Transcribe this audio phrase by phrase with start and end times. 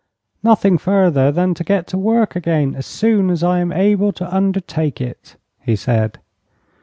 [0.41, 4.35] "Nothing further than to get to work again as soon as I am able to
[4.35, 6.17] undertake it," he said.